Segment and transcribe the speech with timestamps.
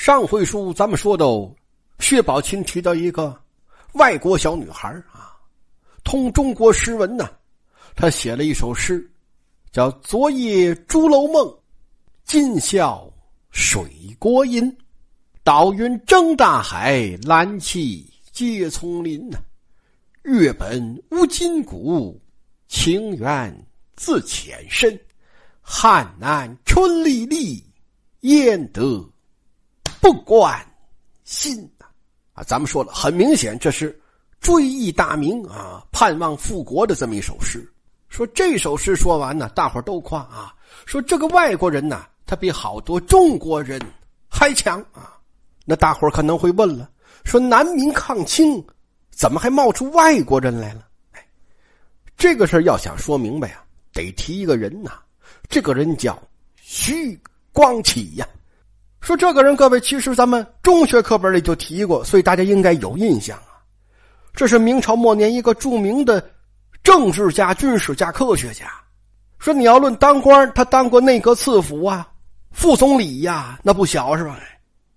[0.00, 1.54] 上回书咱们说到，
[1.98, 3.38] 薛宝琴提到一个
[3.92, 5.36] 外国小女孩啊，
[6.04, 7.28] 通中国诗文呢，
[7.94, 9.06] 她写了一首诗，
[9.70, 11.46] 叫《昨夜朱楼梦》，
[12.24, 13.06] 今宵
[13.50, 13.84] 水
[14.18, 14.74] 国音，
[15.44, 19.38] 岛云争大海，蓝气接丛林呐。
[20.22, 22.18] 月本无筋骨，
[22.68, 23.54] 情缘
[23.96, 24.98] 自浅深，
[25.60, 27.62] 汉南春历历，
[28.20, 29.06] 焉得？
[30.00, 30.58] 不关
[31.24, 31.86] 心呐，
[32.32, 33.98] 啊，咱们说了，很明显这是
[34.40, 37.70] 追忆大明啊，盼望复国的这么一首诗。
[38.08, 40.54] 说这首诗说完呢，大伙都夸啊，
[40.86, 43.80] 说这个外国人呐，他比好多中国人
[44.28, 45.16] 还强啊。
[45.64, 46.90] 那大伙可能会问了，
[47.24, 48.64] 说南明抗清，
[49.10, 50.88] 怎么还冒出外国人来了？
[51.12, 51.24] 哎，
[52.16, 53.62] 这个事要想说明白呀，
[53.92, 54.98] 得提一个人呐，
[55.48, 56.20] 这个人叫
[56.56, 57.16] 徐
[57.52, 58.26] 光启呀。
[59.00, 63.58] 说这个人，各位其实咱们中学课本里就提过，所以大家应该有印象啊。
[64.34, 66.24] 这是明朝末年一个著名的
[66.82, 68.70] 政治家、军事家、科学家。
[69.38, 72.06] 说你要论当官，他当过内阁次辅啊，
[72.52, 74.38] 副总理呀，那不小是吧？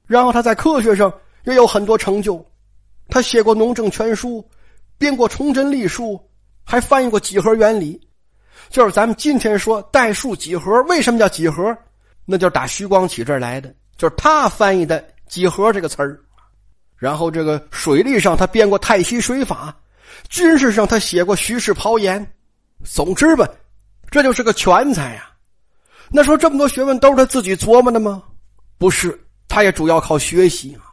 [0.06, 1.12] 然后他在科学上
[1.46, 2.46] 也有很多成就，
[3.08, 4.42] 他写过《农政全书》，
[4.98, 6.12] 编过《崇祯历书》，
[6.66, 8.00] 还翻译过几何原理。
[8.70, 11.76] 就是咱们今天说代数几何，为什么叫几何？
[12.26, 13.74] 那就是打徐光启这儿来的。
[13.98, 16.20] 就是他翻译的“几何”这个词儿，
[16.98, 19.76] 然后这个水利上他编过《太溪水法》，
[20.30, 22.24] 军事上他写过《徐氏炮言》。
[22.84, 23.48] 总之吧，
[24.12, 25.30] 这就是个全才呀。
[26.10, 28.22] 那说这么多学问都是他自己琢磨的吗？
[28.78, 30.92] 不是，他也主要靠学习啊，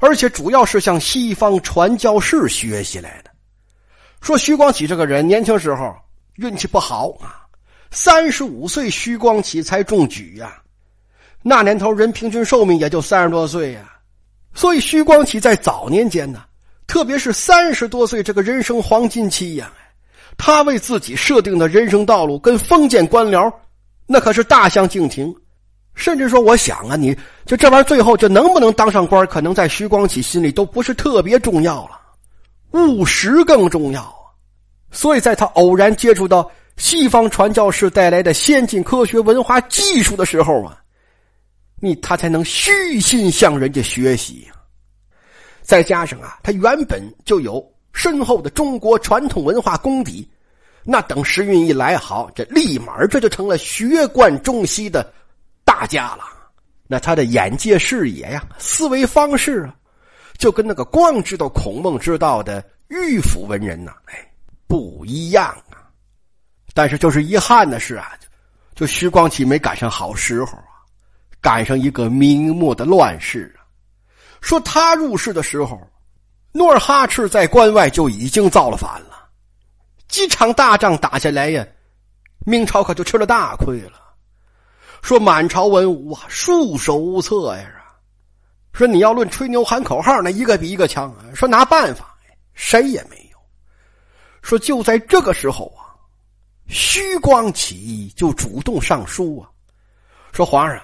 [0.00, 3.30] 而且主要是向西方传教士学习来的。
[4.20, 5.94] 说徐光启这个人年轻时候
[6.34, 7.46] 运气不好啊，
[7.92, 10.60] 三十五岁徐光启才中举呀。
[11.42, 13.90] 那年头人平均寿命也就三十多岁呀，
[14.52, 16.44] 所以徐光启在早年间呢，
[16.86, 19.72] 特别是三十多岁这个人生黄金期呀，
[20.36, 23.50] 他为自己设定的人生道路跟封建官僚
[24.06, 25.34] 那可是大相径庭，
[25.94, 31.98] 甚至说，我想啊，你就这玩意儿最后就能不能当上官，可能在徐光启心里都不是特别重要了，
[32.72, 34.28] 务实更重要啊。
[34.90, 40.76] 所以在他偶然接触到西方传教士带来的先进科学文化技术的时候啊。
[41.80, 44.52] 你他才能虚心向人家学习呀，
[45.62, 50.30] 再加上啊，他原本就有深厚的中国传统文化功底，
[50.84, 55.10] 那等时运一来，好，这立马这就成了学贯中西的
[55.64, 56.24] 大家了。
[56.86, 59.74] 那他的眼界视野呀，思维方式啊，
[60.36, 64.32] 就跟那个光知道孔孟之道的迂腐文人呐，哎，
[64.66, 65.80] 不一样啊。
[66.74, 68.12] 但是就是遗憾的是啊，
[68.74, 70.58] 就徐光启没赶上好时候。
[71.40, 73.64] 赶上一个明末的乱世啊！
[74.40, 75.80] 说他入世的时候，
[76.52, 79.28] 努尔哈赤在关外就已经造了反了，
[80.08, 81.66] 几场大仗打下来呀，
[82.46, 83.92] 明朝可就吃了大亏了。
[85.02, 87.70] 说满朝文武啊，束手无策呀！
[88.72, 91.24] 说你要论吹牛喊口号，那一个比一个强啊！
[91.34, 92.14] 说拿办法，
[92.52, 93.38] 谁也没有。
[94.42, 95.96] 说就在这个时候啊，
[96.68, 99.48] 徐光启就主动上书啊，
[100.32, 100.80] 说皇上。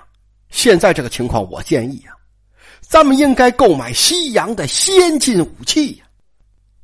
[0.50, 2.14] 现在这个情况，我建议啊，
[2.80, 6.04] 咱们应该购买西洋的先进武器呀，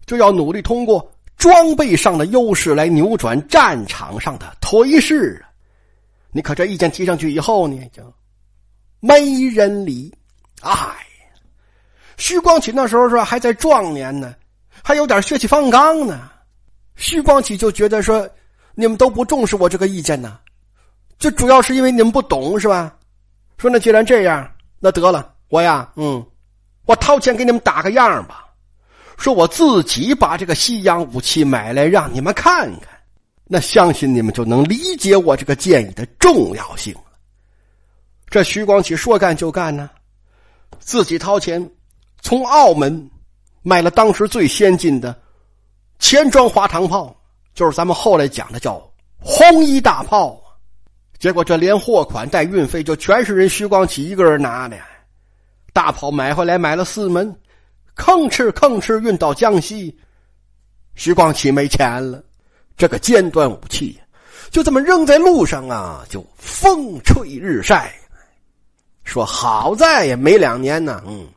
[0.06, 5.50] 就要努力通过装备上的优势来扭转战场上的颓势啊！
[6.30, 8.02] 你可这意见提上去以后呢，就
[9.00, 10.12] 没人理。
[10.60, 10.74] 哎，
[12.16, 14.34] 徐光启那时候说还在壮年呢，
[14.82, 16.30] 还有点血气方刚呢。
[16.94, 18.28] 徐光启就觉得说，
[18.74, 20.38] 你们都不重视我这个意见呢，
[21.18, 22.94] 就主要是因为你们不懂，是吧？
[23.62, 24.50] 说那既然这样，
[24.80, 26.26] 那得了，我呀，嗯，
[26.84, 28.44] 我掏钱给你们打个样吧。
[29.16, 32.88] 说我自己把这个西洋武器买来，让你们看看，
[33.44, 37.04] 那相信你们就能理解我这个建议的重要性了。
[38.26, 39.88] 这徐光启说干就干呢，
[40.80, 41.70] 自己掏钱
[42.20, 43.08] 从澳门
[43.62, 45.16] 买了当时最先进的
[46.00, 47.14] 前装滑膛炮，
[47.54, 48.82] 就是咱们后来讲的叫
[49.20, 50.41] 红衣大炮。
[51.22, 54.76] 结果这连货款带运费，就全是人徐光启一个人拿的。
[55.72, 57.32] 大炮买回来买了四门，
[57.94, 59.96] 吭哧吭哧运到江西。
[60.96, 62.20] 徐光启没钱了，
[62.76, 63.96] 这个尖端武器
[64.50, 67.94] 就这么扔在路上啊，就风吹日晒。
[69.04, 71.28] 说好在也没两年呢，嗯，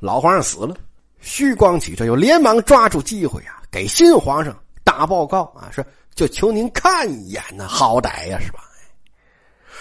[0.00, 0.74] 老皇上死了，
[1.20, 5.86] 徐光启这又连忙抓住机会啊，给新皇上打报告啊，说
[6.16, 8.64] 就求您看一眼呢，好歹呀，是吧？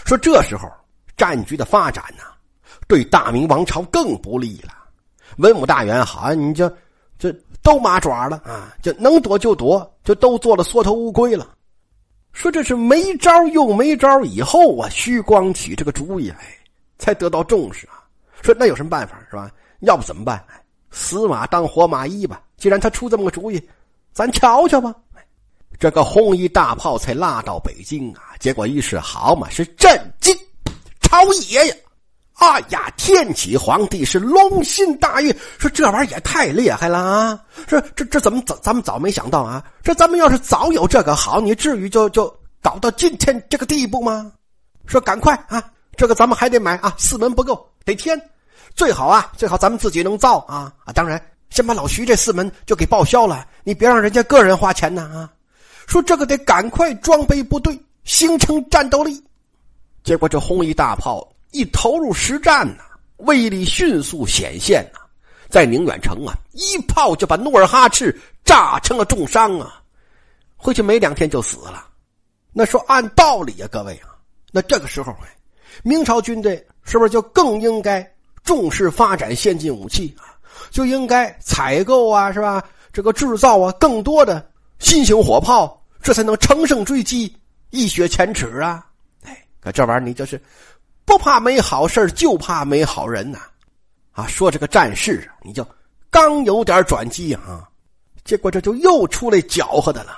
[0.06, 0.70] 说这时候
[1.16, 2.24] 战局的发展呢，
[2.88, 4.74] 对大明王朝更不利了。
[5.38, 6.70] 文武大员好像你就
[7.18, 7.32] 就
[7.62, 11.50] 都麻爪了啊，就能躲就躲，就都做了缩头乌龟了。
[12.32, 16.38] 说这是没招又没招，以后啊，徐光启这个主意来，
[16.98, 18.04] 才得到重视啊。
[18.42, 19.52] 说那有什么办法是吧？
[19.82, 20.44] 要不怎么办？
[20.92, 22.42] 死马当活马医吧。
[22.58, 23.62] 既然他出这么个主意，
[24.12, 24.94] 咱瞧瞧吧。
[25.80, 30.36] 这个红衣大炮才拉到北京啊，结果一试，好嘛，是震惊
[31.00, 31.76] 朝野呀！
[32.34, 37.40] 哎呀，天启皇帝是龙心大悦，说这玩意儿也太厉害了啊！
[37.68, 39.64] 说这这怎么早咱们早没想到啊？
[39.82, 44.32] 这咱们要是早有这个好，你至于就就搞到今天这个地步吗？
[44.86, 45.64] 说赶快啊，
[45.96, 48.22] 这个咱们还得买啊，四门不够，得添，
[48.76, 50.92] 最好啊，最好咱们自己能造啊啊！
[50.94, 55.30] 当然，先把老徐这四门就给报销了，你别让人家个人花钱呢啊！
[55.90, 59.22] 说这个得赶快装备部队，形成战斗力。
[60.04, 61.28] 结果这红衣大炮。
[61.52, 62.84] 一投入实战呐，
[63.18, 65.00] 威力迅速显现呐，
[65.50, 68.16] 在宁远城啊，一炮就把努尔哈赤
[68.46, 69.82] 炸成了重伤啊，
[70.56, 71.88] 回去没两天就死了。
[72.54, 74.14] 那说按道理啊，各位啊，
[74.52, 75.12] 那这个时候，
[75.82, 78.08] 明朝军队是不是就更应该
[78.44, 80.38] 重视发展先进武器啊？
[80.70, 82.64] 就应该采购啊，是吧？
[82.94, 84.48] 这个制造啊，更多的
[84.78, 85.79] 新型火炮，
[86.10, 87.32] 这才能乘胜追击，
[87.70, 88.84] 一雪前耻啊！
[89.26, 90.42] 哎，可这玩意儿你就是。
[91.06, 93.38] 不怕没好事就怕没好人呐！
[94.14, 95.64] 啊，说这个战事，你就
[96.10, 97.70] 刚有点转机啊，
[98.24, 100.18] 结果这就又出来搅和的了，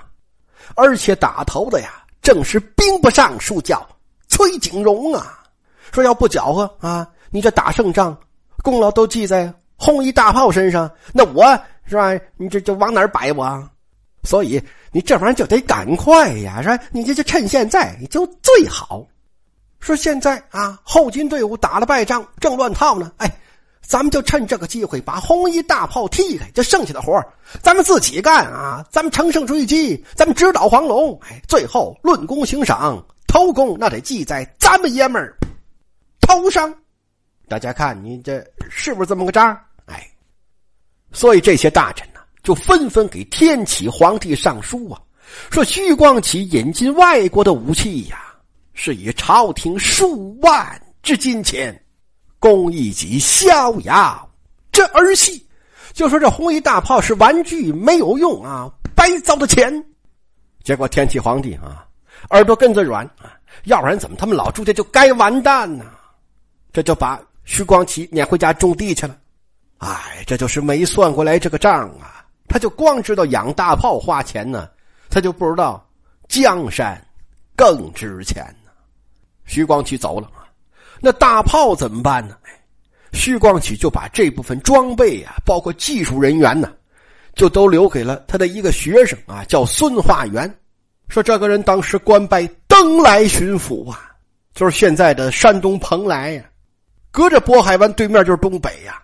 [0.75, 3.85] 而且打头的呀，正是兵部尚书叫
[4.29, 5.43] 崔景荣啊。
[5.91, 8.17] 说要不搅和啊，你这打胜仗，
[8.63, 11.43] 功劳都记在红衣大炮身上，那我
[11.83, 12.17] 是吧？
[12.37, 13.43] 你这就往哪儿摆我？
[13.43, 13.69] 啊
[14.23, 14.61] 所以
[14.91, 16.77] 你这玩意儿就得赶快呀，是吧？
[16.91, 19.05] 你这就趁现在你就最好。
[19.79, 23.11] 说现在啊，后金队伍打了败仗，正乱套呢。
[23.17, 23.31] 哎，
[23.81, 27.19] 咱们就趁这个机会把红衣大炮踢开，这剩下的活
[27.63, 28.85] 咱们自己干啊！
[28.91, 31.19] 咱们乘胜追击，咱们直捣黄龙。
[31.23, 35.35] 哎，最后论功行赏，头功那得记在咱们爷们儿
[36.19, 36.71] 头上。
[37.47, 39.57] 大家看，你这是不是这么个账？
[39.85, 40.07] 哎，
[41.11, 42.07] 所以这些大臣，
[42.43, 44.99] 就纷纷给天启皇帝上书啊，
[45.49, 48.27] 说徐光启引进外国的武器呀。
[48.73, 51.77] 是以朝廷数万之金钱，
[52.39, 54.29] 供一己逍遥
[54.71, 55.45] 这儿戏，
[55.91, 59.71] 就说这红衣大炮是玩具，没有用啊，白糟的钱。
[60.63, 61.85] 结果天启皇帝啊，
[62.29, 65.85] 耳朵根子软啊，要不然怎么他们老朱家就该完蛋呢？
[66.71, 69.15] 这就把徐光启撵回家种地去了。
[69.79, 72.20] 哎，这就是没算过来这个账啊！
[72.51, 74.69] 他就光知道养大炮花钱呢，
[75.09, 75.81] 他就不知道
[76.27, 77.01] 江山
[77.55, 78.71] 更值钱呢。
[79.45, 80.29] 徐光启走了，
[80.99, 82.35] 那大炮怎么办呢？
[83.13, 86.73] 徐光启就把这部分装备啊，包括技术人员呢，
[87.35, 90.53] 就都留给了他的一个学生啊，叫孙化元。
[91.07, 94.11] 说这个人当时官拜登莱巡抚啊，
[94.53, 96.43] 就是现在的山东蓬莱呀，
[97.11, 99.01] 隔着渤海湾对面就是东北呀，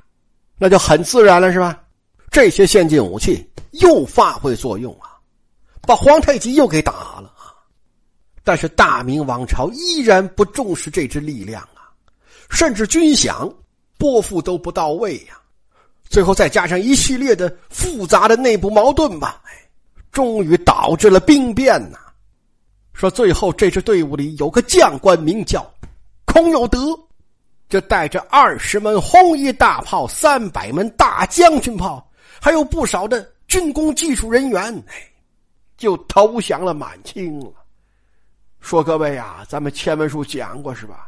[0.57, 1.77] 那就很自然了，是吧？
[2.29, 5.17] 这些先进武器又发挥作用啊，
[5.81, 7.53] 把皇太极又给打了啊。
[8.43, 11.91] 但是大明王朝依然不重视这支力量啊，
[12.49, 13.53] 甚至军饷
[13.97, 15.39] 拨付都不到位呀。
[16.09, 19.51] 最后再加上一系列的复杂的内部矛盾吧，哎，
[20.11, 21.97] 终于导致了兵变呐。
[22.93, 25.69] 说最后这支队伍里有个将官名叫
[26.23, 26.97] 孔有德，
[27.67, 32.06] 就带着二十门红衣大炮、三百门大将军炮，
[32.41, 34.95] 还有不少的军工技术人员，哎，
[35.77, 37.51] 就投降了满清了。
[38.59, 41.07] 说各位啊，咱们前文书讲过是吧？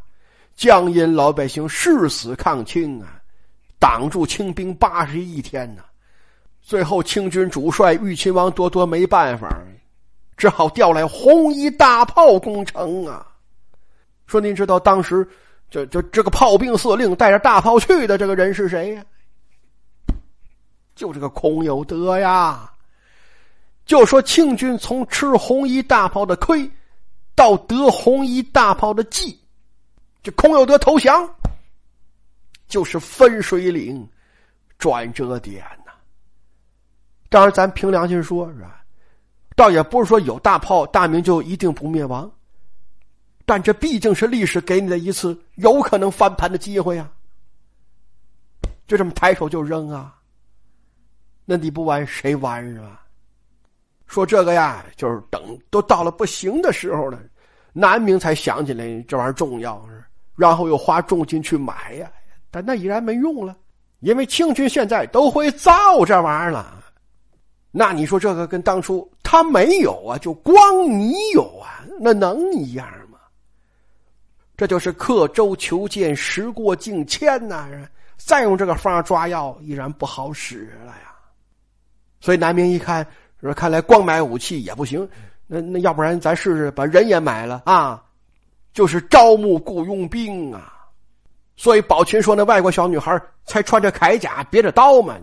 [0.55, 3.21] 江阴老百姓誓死抗清啊，
[3.79, 5.83] 挡住清兵八十一天呢。
[6.62, 9.50] 最后清军主帅豫亲王多多没办法，
[10.38, 13.25] 只好调来红衣大炮攻城啊。
[14.27, 15.27] 说您知道当时
[15.69, 19.03] 这这这个炮兵司令带着大炮去的这个人是谁呀？
[21.00, 22.70] 就这个孔有德呀。
[23.86, 26.70] 就说清军从吃红衣大炮的亏。
[27.36, 29.39] 到得红衣大炮的计，
[30.22, 31.34] 这孔有德投降，
[32.68, 34.06] 就是分水岭
[34.77, 35.94] 转折点呐。
[37.29, 38.84] 当然，咱凭良心说，是吧？
[39.56, 42.29] 倒也不是说有大炮，大明就一定不灭亡。
[43.46, 47.10] 但这毕竟是历史给你的一次有可能翻盘的机会啊！
[48.86, 50.18] 就这么抬手就扔啊？
[51.51, 53.01] 那你不玩谁玩是吧？
[54.06, 57.20] 说这个呀，就是等都到了不行的时候了，
[57.74, 59.84] 南明才想起来这玩意儿重要，
[60.36, 62.12] 然后又花重金去买呀，
[62.51, 63.58] 但那依然没用了，
[64.01, 66.84] 因为清军现在都会造这玩意儿了。
[67.72, 70.56] 那你说这个跟当初他没有啊，就光
[70.88, 73.18] 你有啊，那能一样吗？
[74.56, 77.68] 这就是刻舟求剑，时过境迁呐！
[78.18, 81.08] 再用这个方抓药，依然不好使了呀。
[82.19, 83.05] 所以南明一看，
[83.41, 85.07] 说看来光买武器也不行，
[85.47, 88.03] 那那要不然咱试试把人也买了啊？
[88.73, 90.73] 就是招募雇佣兵啊。
[91.55, 95.15] 所以宝群说那外国小女孩才穿着铠甲，别着刀嘛，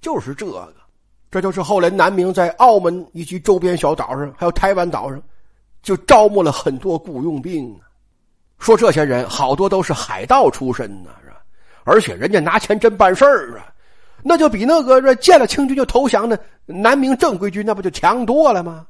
[0.00, 0.72] 就是这个。
[1.30, 5.22] 这就是后来南明在澳门以及周边小岛上，还有台湾岛上，
[5.82, 7.88] 就招募了很多雇佣兵啊。
[8.58, 11.36] 说这些人好多都是海盗出身呢，是吧？
[11.84, 13.71] 而且人家拿钱真办事儿啊，
[14.22, 18.86] 那就比那个见了清军就投降的南明正规军那不就强多了吗？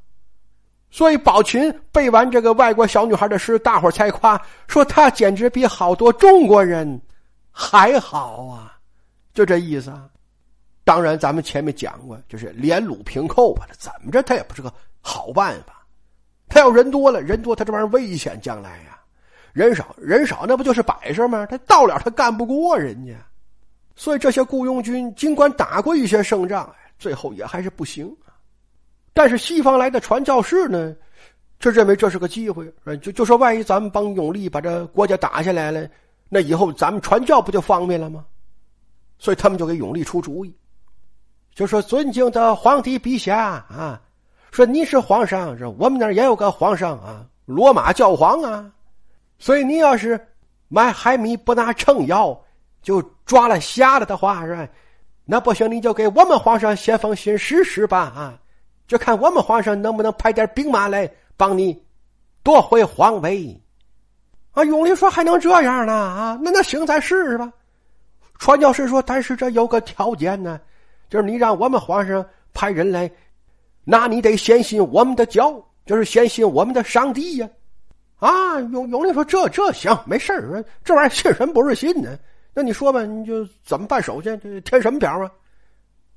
[0.91, 7.01] 所以宝群背完这个外国小女孩的诗，大伙才夸说他简直比好多中国人
[7.51, 8.77] 还好啊，
[9.33, 10.05] 就这意思啊。
[10.85, 14.71] 当然，咱们前面讲过，就是连鲁平寇吧，怎么着他也不是个
[15.01, 15.87] 好办法。
[16.49, 18.99] 他要人多了，人多他这玩意儿危险，将来呀；
[19.55, 21.47] 人少人少，那不就是摆设吗？
[21.47, 23.13] 他到了他干不过人家，
[23.95, 28.15] 所以这些雇佣军尽管打过一些胜仗，最后也还是不行。
[29.13, 30.95] 但是西方来的传教士呢，
[31.61, 32.73] 就认为这是个机会，
[33.03, 35.87] 就就说万一咱们帮永历把这国家打下来了，
[36.29, 38.25] 那以后咱们传教不就方便了吗？
[39.19, 40.57] 所以他们就给永历出主意。
[41.55, 44.01] 就说尊敬的皇帝陛下啊，
[44.51, 48.73] 说你是皇上，这我们那儿也有个皇上啊，罗马教皇啊，
[49.39, 50.19] 所以你要是
[50.69, 52.29] 买海米不拿秤要，
[52.83, 54.69] 就抓了瞎了的话是吧？
[55.25, 58.39] 那不行，你就给我们皇上写封信试试吧啊，
[58.89, 61.81] 就看我们皇上能不能派点兵马来帮你
[62.43, 63.59] 夺回皇位。
[64.51, 66.39] 啊，永历说还能这样呢啊？
[66.43, 67.51] 那那行，咱试试吧。
[68.39, 70.61] 传教士说，但是这有个条件呢。
[71.09, 72.25] 就是你让我们皇上
[72.55, 73.11] 派人来，
[73.85, 77.49] 那你得先信我们的教，就是先信我们的上帝呀！
[78.19, 82.19] 啊，永永历说这这行没事儿，这玩意儿信神不是信呢。
[82.55, 84.61] 那你说吧，你就怎么办手续？
[84.61, 85.31] 填什么表啊？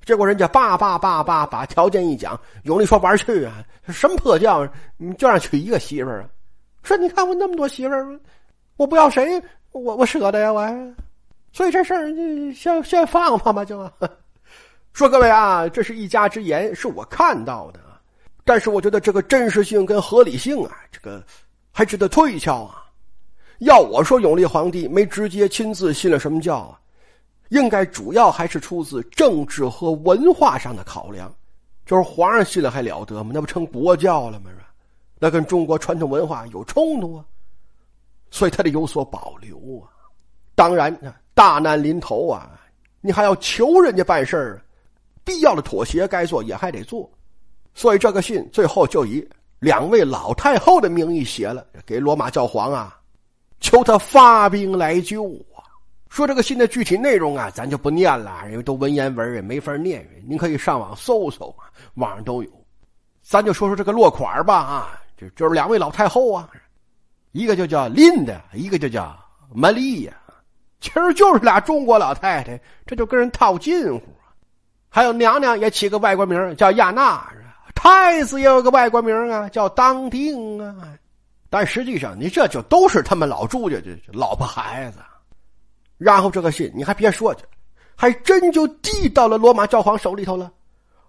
[0.05, 4.67] 结果人家叭叭叭叭把条件一讲，永历说玩去啊，什么破叫？
[4.97, 6.29] 你就让娶一个媳妇儿啊？
[6.83, 8.19] 说你看我那么多媳妇儿，
[8.77, 10.63] 我不要谁，我我舍得呀我。
[11.51, 12.13] 所以这事儿
[12.53, 13.89] 先先放放吧，就。
[14.93, 17.79] 说各位啊，这是一家之言，是我看到的，
[18.43, 21.23] 但是我觉得这个真实性跟合理性啊，这个
[21.71, 22.84] 还值得推敲啊。
[23.59, 26.79] 要我说，永历皇帝没直接亲自信了什么教啊，
[27.49, 31.33] 应该主要还是出自政治和文化上的考量。
[31.85, 33.31] 就是皇上信了还了得吗？
[33.33, 34.49] 那不成国教了吗？
[35.19, 37.25] 那跟中国传统文化有冲突啊，
[38.31, 39.89] 所以他得有所保留啊。
[40.55, 40.95] 当然，
[41.33, 42.59] 大难临头啊，
[43.01, 44.61] 你还要求人家办事儿。
[45.23, 47.09] 必要的妥协该做也还得做，
[47.73, 52.95] 所以这个信最后就以两位老太后的名义写了，给罗马教皇啊，
[53.59, 55.63] 求他发兵来救啊。
[56.09, 60.07] 说这个信的具体内容啊，咱就不念了，因为都文言文也没法念。
[60.25, 62.49] 您可以上网搜搜啊，网上都有。
[63.21, 66.49] 咱就说说这个落款吧啊，就就是两位老太后啊，
[67.33, 69.13] 一个就叫琳达，一个就叫
[69.53, 70.13] 玛丽呀，
[70.79, 74.01] 其实就是俩中国老太太，这就跟人套近乎。
[74.87, 77.29] 还有娘娘也起个外国名叫亚娜，
[77.73, 80.73] 太子也有个外国名啊，叫当定啊。
[81.57, 84.99] 但实际上，你这就都是他们老朱家的老婆孩子。
[85.97, 87.45] 然后这个信，你还别说去，
[87.95, 90.51] 还真就递到了罗马教皇手里头了。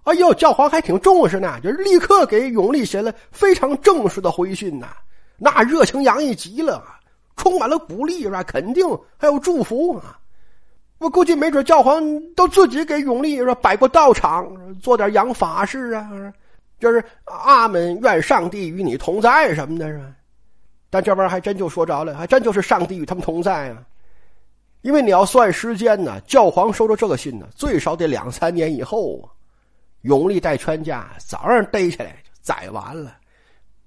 [0.04, 4.90] 哎呦，教皇还挺重视呢，就立刻给永历写了非常正式的回信呐，
[5.36, 6.80] 那热情洋溢极了，
[7.36, 8.44] 充满了鼓励是吧？
[8.44, 8.86] 肯定
[9.18, 10.16] 还有祝福啊。
[10.98, 12.00] 我估计没准教皇
[12.36, 14.48] 都自己给永历说摆过道场，
[14.80, 16.08] 做点洋法事啊，
[16.78, 20.04] 就是阿门，愿上帝与你同在什么的，是吧？
[20.90, 23.82] 但这玩意儿还真就说着了，还真就是上帝与他们同在啊！
[24.82, 29.32] 因为你要算时间呢，教皇收到这个信呢，最少得两三年以后啊。
[30.02, 33.16] 永历带全家早上逮起来宰完了，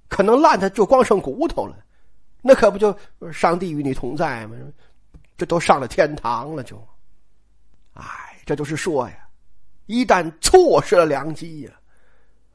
[0.10, 1.78] 可能烂的就光剩骨头了，
[2.42, 2.94] 那可不就
[3.32, 4.58] 上帝与你同在吗？
[5.38, 6.76] 这都上了天堂了就。
[7.94, 8.04] 哎，
[8.46, 9.16] 这就是说呀，
[9.86, 11.72] 一旦错失了良机呀，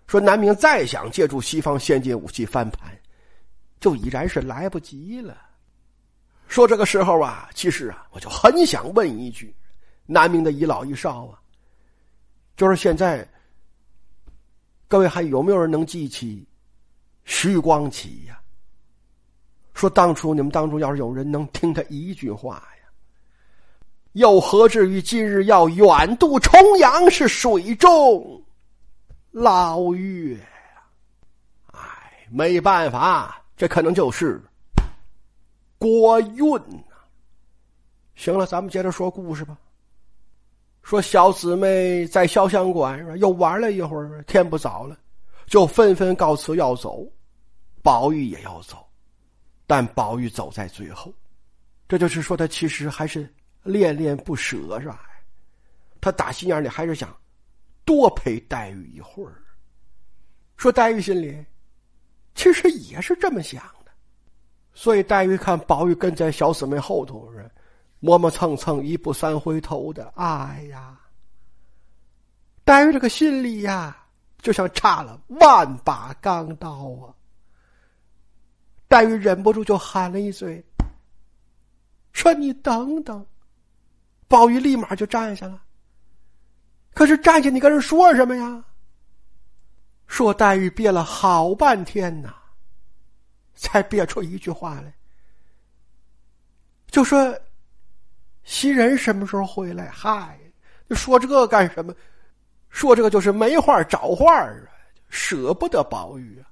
[0.06, 2.90] 说南明再想借助西方先进武器翻盘，
[3.80, 5.36] 就已然是来不及了。
[6.48, 9.54] 说这个时候啊，其实啊，我就很想问一句：
[10.06, 11.40] 南明的一老一少啊，
[12.56, 13.26] 就是现在，
[14.86, 16.46] 各位还有没有人能记起
[17.24, 18.38] 徐光启呀？
[19.72, 22.88] 说当初你们当中要是有人能听他一句话呀。
[24.12, 28.40] 又何至于今日要远渡重洋，是水中
[29.32, 30.84] 捞月呀？
[31.72, 34.40] 哎，没办法，这可能就是
[35.78, 36.94] 国运呐。
[38.14, 39.58] 行了，咱们接着说故事吧。
[40.82, 44.98] 说小姊妹在潇湘馆又玩了一会儿，天不早了，
[45.46, 47.06] 就纷纷告辞要走。
[47.82, 48.86] 宝玉也要走，
[49.66, 51.12] 但宝玉走在最后，
[51.88, 53.28] 这就是说他其实还是
[53.62, 55.06] 恋恋不舍，是吧？
[56.00, 57.14] 他打心眼里还是想
[57.84, 59.34] 多陪黛玉一会儿。
[60.56, 61.44] 说黛玉心里
[62.34, 63.90] 其实也是这么想的，
[64.72, 67.32] 所以黛玉看宝玉跟在小姊妹后头
[68.00, 71.00] 磨磨蹭蹭，一步三回头的，哎呀！
[72.64, 73.96] 黛玉这个心里呀，
[74.42, 76.70] 就像插了万把钢刀
[77.02, 77.14] 啊！
[78.88, 80.64] 黛玉忍不住就喊了一嘴
[82.12, 83.24] ：“说你等等！”
[84.28, 85.62] 宝玉立马就站下了。
[86.92, 88.64] 可是站下，你跟人说什么呀？
[90.06, 92.34] 说黛玉憋了好半天呐，
[93.54, 94.94] 才憋出一句话来，
[96.88, 97.36] 就说。
[98.46, 99.88] 袭人什么时候回来？
[99.88, 100.38] 嗨，
[100.86, 101.94] 你说这个干什么？
[102.68, 104.54] 说这个就是没话找话啊，
[105.08, 106.44] 舍不得宝玉啊。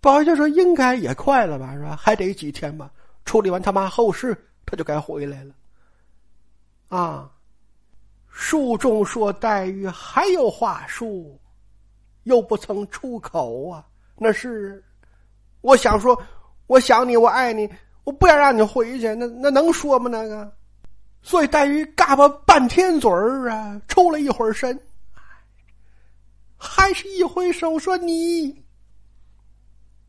[0.00, 1.96] 宝玉就说：“应该也快了吧，是吧？
[1.96, 2.92] 还得几天吧，
[3.24, 5.52] 处理完他妈后事，他就该回来了。”
[6.96, 7.28] 啊，
[8.28, 11.08] 书中说黛玉还有话说，
[12.24, 13.84] 又不曾出口啊。
[14.16, 14.82] 那是，
[15.60, 16.20] 我想说，
[16.66, 17.68] 我想你，我爱你。
[18.04, 20.10] 我不要让你回去，那那能说吗？
[20.10, 20.52] 那个，
[21.22, 24.76] 所以黛玉嘎巴半天嘴儿啊，抽了一会儿身，
[26.56, 28.60] 还是一挥手说：“你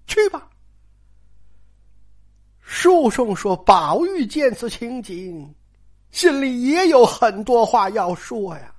[0.08, 0.50] 去吧。”
[2.62, 5.54] 书生说：“宝玉见此情景，
[6.10, 8.73] 心里也有很多话要说呀。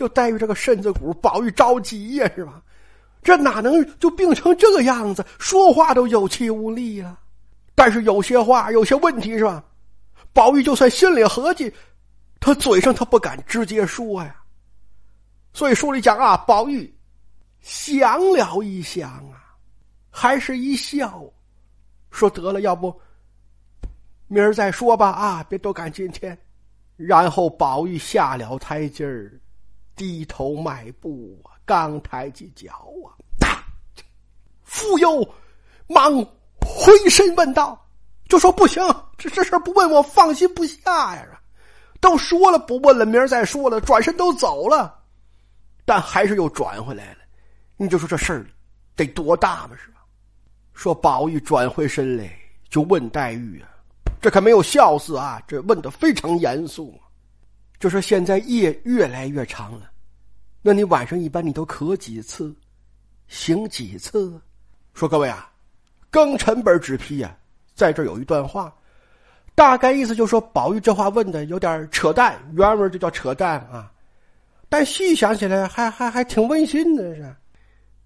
[0.00, 2.62] 就黛玉这个身子骨，宝玉着急呀，是吧？
[3.22, 7.18] 这哪能就病成这个样子，说话都有气无力了。”
[7.76, 9.62] 但是有些话，有些问题是吧？
[10.32, 11.70] 宝玉就算心里合计，
[12.40, 14.34] 他嘴上他不敢直接说呀。
[15.52, 16.90] 所以书里讲啊，宝玉
[17.60, 19.52] 想了一想啊，
[20.08, 21.22] 还是一笑，
[22.10, 22.98] 说得了，要不
[24.28, 26.38] 明儿再说吧啊，别都赶今天。
[26.96, 29.32] 然后宝玉下了台阶儿，
[30.00, 33.62] 低头迈步啊，刚抬起脚啊，哒，
[34.64, 35.22] 复又
[35.86, 36.26] 忙。
[36.64, 37.78] 回身问道
[38.26, 38.82] ：“就说不行，
[39.18, 41.38] 这这事不问我放心不下呀！
[42.00, 43.78] 都说了不问了，明儿再说了。
[43.78, 44.98] 转身都走了，
[45.84, 47.18] 但还是又转回来了。
[47.76, 48.46] 你就说这事儿
[48.96, 50.00] 得多大嘛，是吧？”
[50.72, 52.32] 说宝玉转回身来
[52.70, 53.68] 就问黛玉啊，
[54.18, 57.09] 这可没有笑死啊，这问的非常严肃啊。
[57.80, 59.90] 就说现在夜越来越长了，
[60.60, 62.54] 那你晚上一般你都咳几次，
[63.26, 64.38] 醒几次？
[64.92, 65.50] 说各位啊。
[66.12, 67.36] 庚辰本纸批呀，
[67.74, 68.74] 在这有一段话，
[69.54, 73.90] 大概意思就说，宝玉这话问的有点扯淡，原文就叫扯淡啊。
[74.68, 77.34] 但细想起来，还还还挺温馨的是。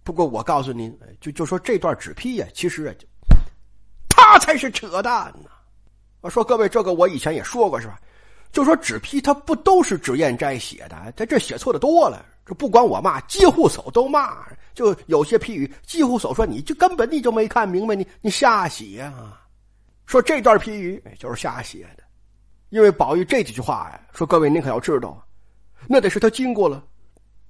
[0.03, 2.95] 不过我告诉您，就就说这段纸批呀，其实啊，
[4.09, 5.49] 他才是扯淡呢。
[6.21, 7.99] 我说各位，这个我以前也说过是吧？
[8.55, 12.25] 就说纸批，他不都是脂砚斋写的，他这写错的多了。
[12.47, 14.47] 这不管我骂，几乎手都骂。
[14.75, 19.41] 就有些批语，几乎手说你就根本你就没看明白，你你瞎写啊！
[20.07, 22.05] 说这段批语就是瞎写的，
[22.71, 25.21] 因为宝玉这几句话呀，说各位您可要知道，
[25.89, 26.81] 那得是他经过了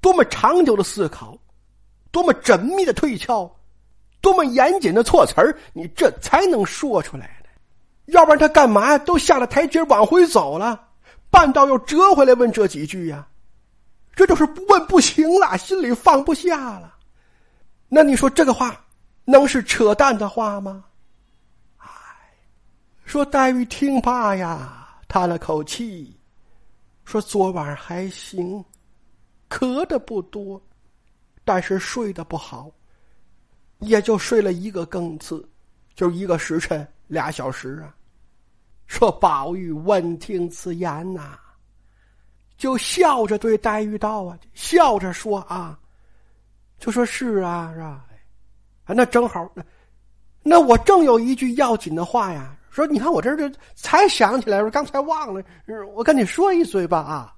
[0.00, 1.36] 多么长久的思考，
[2.10, 3.50] 多么缜密的推敲，
[4.22, 5.34] 多么严谨的措辞
[5.74, 7.50] 你这才能说出来的。
[8.12, 10.83] 要不然他干嘛都下了台阶往回走了，
[11.34, 13.26] 半道又折回来问这几句呀？
[14.14, 16.94] 这就是不问不行了，心里放不下了。
[17.88, 18.80] 那你说这个话
[19.24, 20.84] 能是扯淡的话吗？
[21.78, 21.88] 哎，
[23.04, 26.16] 说黛玉听罢呀，叹了口气，
[27.04, 28.64] 说昨晚还行，
[29.50, 30.62] 咳的不多，
[31.44, 32.70] 但是睡得不好，
[33.80, 35.44] 也就睡了一个更次，
[35.96, 37.92] 就一个时辰俩小时啊。
[38.86, 41.38] 说宝玉闻听此言呐，
[42.56, 45.78] 就笑着对黛玉道啊，笑着说啊。
[46.78, 48.04] 就说是啊，是吧？
[48.84, 49.62] 啊，那正好，那
[50.42, 52.54] 那我正有一句要紧的话呀。
[52.68, 55.42] 说你看我这这才想起来，说刚才忘了，
[55.94, 57.34] 我跟你说一嘴吧啊。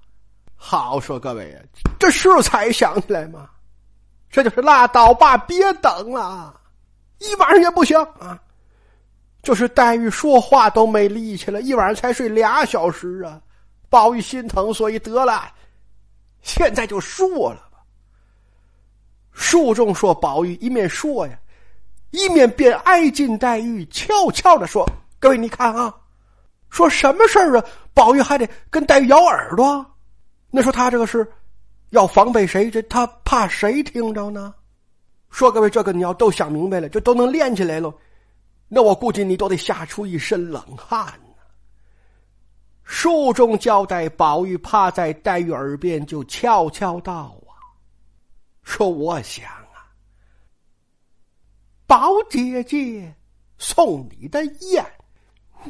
[0.55, 1.55] 好说各位，
[1.99, 3.47] 这是才想起来吗？
[4.29, 6.59] 这就是拉倒吧，别等了，
[7.19, 8.41] 一晚上也不行啊。
[9.47, 13.39] 就是黛玉说话都没力气了，一晚上才睡俩小时啊，
[13.89, 15.49] 宝玉心疼，所以得了，
[16.41, 17.79] 现在就说了吧。
[19.31, 21.39] 书中说，宝玉一面说呀，
[22.11, 24.85] 一面便挨近黛玉，悄悄的说
[25.17, 25.95] ：“各位，你看啊，
[26.69, 27.63] 说什么事儿啊？
[27.93, 29.85] 宝玉还得跟黛玉咬耳朵，
[30.51, 31.25] 那说他这个是
[31.91, 32.69] 要防备谁？
[32.69, 34.53] 这他怕谁听着呢？
[35.29, 37.93] 说各位，这个你要都想明白了，这都能练起来了，
[38.67, 41.13] 那我估计你都得吓出一身冷汗。”
[42.89, 47.51] 书中交代，宝玉趴在黛玉耳边，就悄悄道：“啊，
[48.63, 49.91] 说我想啊，
[51.85, 53.13] 宝姐姐
[53.57, 54.85] 送你的宴，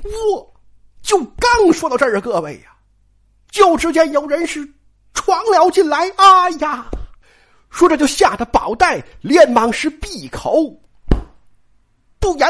[0.04, 0.54] 我
[1.02, 2.78] 就刚说到这儿啊，各位呀，
[3.50, 4.60] 就只见有人是
[5.16, 6.86] 闯了进来，哎呀，
[7.72, 10.72] 说着就吓得宝黛连忙是闭口
[12.20, 12.48] 不言。”